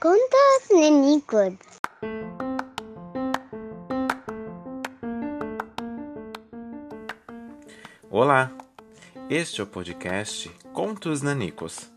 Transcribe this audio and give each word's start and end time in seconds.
Contos 0.00 0.70
nanicos. 0.70 1.58
Olá, 8.10 8.50
este 9.28 9.60
é 9.60 9.64
o 9.64 9.66
podcast 9.66 10.48
Contos 10.72 11.20
Nanicos. 11.20 11.90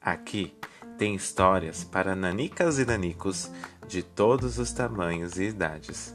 Aqui 0.00 0.52
tem 0.98 1.14
histórias 1.14 1.84
para 1.84 2.16
nanicas 2.16 2.80
e 2.80 2.84
nanicos 2.84 3.52
de 3.86 4.02
todos 4.02 4.58
os 4.58 4.72
tamanhos 4.72 5.38
e 5.38 5.44
idades. 5.44 6.12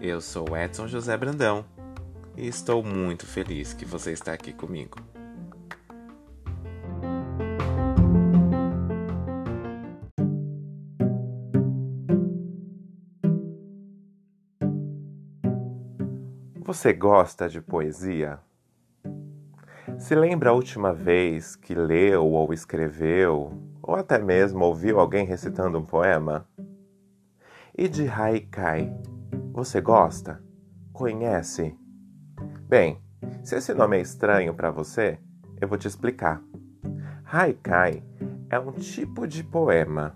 Eu 0.00 0.20
sou 0.20 0.56
Edson 0.56 0.86
José 0.86 1.16
Brandão 1.16 1.64
e 2.36 2.46
estou 2.46 2.84
muito 2.84 3.26
feliz 3.26 3.74
que 3.74 3.84
você 3.84 4.12
está 4.12 4.32
aqui 4.32 4.52
comigo. 4.52 4.96
Você 16.72 16.90
gosta 16.90 17.50
de 17.50 17.60
poesia? 17.60 18.38
Se 19.98 20.14
lembra 20.14 20.48
a 20.48 20.52
última 20.54 20.90
vez 20.90 21.54
que 21.54 21.74
leu 21.74 22.24
ou 22.24 22.50
escreveu, 22.50 23.52
ou 23.82 23.94
até 23.94 24.18
mesmo 24.18 24.64
ouviu 24.64 24.98
alguém 24.98 25.26
recitando 25.26 25.78
um 25.78 25.84
poema? 25.84 26.48
E 27.76 27.86
de 27.86 28.08
haikai? 28.08 28.90
Você 29.52 29.82
gosta? 29.82 30.42
Conhece? 30.94 31.76
Bem, 32.66 32.98
se 33.44 33.54
esse 33.54 33.74
nome 33.74 33.98
é 33.98 34.00
estranho 34.00 34.54
para 34.54 34.70
você, 34.70 35.18
eu 35.60 35.68
vou 35.68 35.76
te 35.76 35.86
explicar. 35.86 36.42
Haikai 37.30 38.02
é 38.48 38.58
um 38.58 38.72
tipo 38.72 39.26
de 39.26 39.44
poema. 39.44 40.14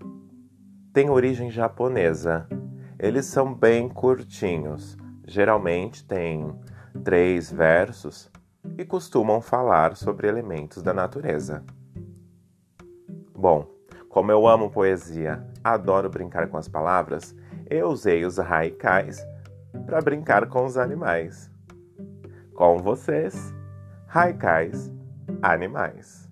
Tem 0.91 1.07
origem 1.07 1.51
japonesa. 1.51 2.49
Eles 2.97 3.27
são 3.27 3.53
bem 3.53 3.87
curtinhos 3.87 4.97
geralmente 5.27 6.05
têm 6.05 6.55
três 7.03 7.51
versos 7.51 8.31
e 8.77 8.85
costumam 8.85 9.41
falar 9.41 9.95
sobre 9.95 10.27
elementos 10.27 10.81
da 10.81 10.93
natureza. 10.93 11.63
Bom, 13.35 13.67
como 14.09 14.31
eu 14.31 14.47
amo 14.47 14.71
poesia, 14.71 15.45
adoro 15.63 16.09
brincar 16.09 16.47
com 16.47 16.57
as 16.57 16.67
palavras, 16.67 17.35
eu 17.69 17.89
usei 17.89 18.25
os 18.25 18.39
haikais 18.39 19.23
para 19.85 20.01
brincar 20.01 20.47
com 20.47 20.65
os 20.65 20.77
animais. 20.77 21.51
Com 22.55 22.79
vocês, 22.79 23.53
haikais 24.07 24.91
animais. 25.41 26.26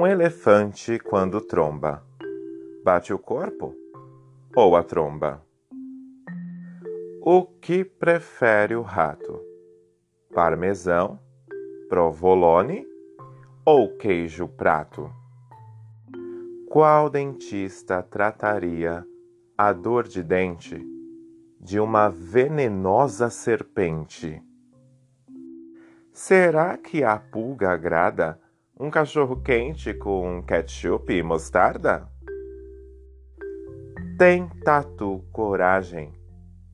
Um 0.00 0.06
elefante 0.06 0.98
quando 0.98 1.42
tromba, 1.42 2.02
bate 2.82 3.12
o 3.12 3.18
corpo 3.18 3.74
ou 4.56 4.74
a 4.74 4.82
tromba? 4.82 5.44
O 7.20 7.44
que 7.44 7.84
prefere 7.84 8.74
o 8.74 8.80
rato? 8.80 9.38
Parmesão, 10.32 11.20
provolone 11.86 12.86
ou 13.62 13.94
queijo 13.98 14.48
prato? 14.48 15.12
Qual 16.66 17.10
dentista 17.10 18.02
trataria 18.02 19.06
a 19.58 19.70
dor 19.70 20.08
de 20.08 20.22
dente 20.22 20.82
de 21.60 21.78
uma 21.78 22.08
venenosa 22.08 23.28
serpente? 23.28 24.42
Será 26.10 26.78
que 26.78 27.04
a 27.04 27.18
pulga 27.18 27.72
agrada? 27.72 28.40
Um 28.82 28.90
cachorro 28.90 29.36
quente 29.36 29.92
com 29.92 30.42
ketchup 30.42 31.12
e 31.12 31.22
mostarda? 31.22 32.08
Tem 34.16 34.48
tatu 34.64 35.22
coragem 35.30 36.14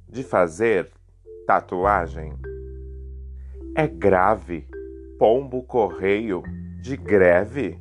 de 0.09 0.23
fazer 0.23 0.89
tatuagem? 1.49 2.33
É 3.75 3.89
grave 3.89 4.69
pombo 5.19 5.65
correio 5.65 6.45
de 6.81 6.97
greve? 6.97 7.77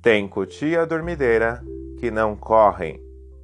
Tem 0.00 0.26
cutia 0.26 0.86
dormideira 0.86 1.62
que 1.98 2.10
não 2.10 2.34
correm, 2.34 2.98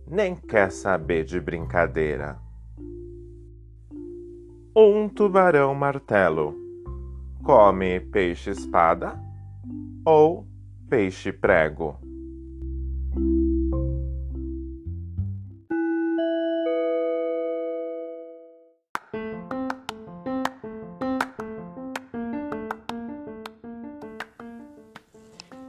nem 0.09 0.35
quer 0.35 0.73
saber 0.73 1.25
de 1.25 1.39
brincadeira. 1.39 2.39
Um 4.75 5.11
tubarão 5.11 5.75
martelo 5.75 6.66
come 7.47 8.01
peixe-espada 8.01 9.17
ou 10.05 10.45
peixe-prego? 10.91 11.97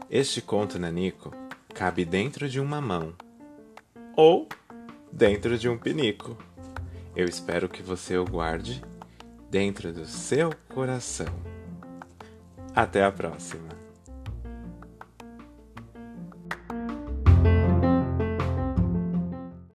Este 0.09 0.41
conto 0.41 0.79
nanico 0.79 1.31
cabe 1.75 2.03
dentro 2.03 2.49
de 2.49 2.59
uma 2.59 2.81
mão 2.81 3.13
ou 4.15 4.49
dentro 5.11 5.59
de 5.59 5.69
um 5.69 5.77
pinico. 5.77 6.35
Eu 7.15 7.25
espero 7.25 7.69
que 7.69 7.83
você 7.83 8.17
o 8.17 8.25
guarde 8.25 8.83
dentro 9.51 9.93
do 9.93 10.07
seu 10.07 10.51
coração. 10.73 11.46
Até 12.77 13.03
a 13.03 13.11
próxima! 13.11 13.86